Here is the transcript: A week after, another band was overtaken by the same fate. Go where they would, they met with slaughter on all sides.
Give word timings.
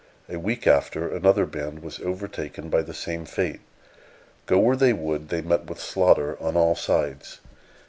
A 0.27 0.39
week 0.39 0.65
after, 0.65 1.07
another 1.15 1.45
band 1.45 1.83
was 1.83 1.99
overtaken 1.99 2.69
by 2.69 2.81
the 2.81 2.91
same 2.91 3.23
fate. 3.23 3.61
Go 4.47 4.57
where 4.57 4.75
they 4.75 4.93
would, 4.93 5.29
they 5.29 5.43
met 5.43 5.65
with 5.65 5.79
slaughter 5.79 6.41
on 6.41 6.57
all 6.57 6.75
sides. 6.75 7.39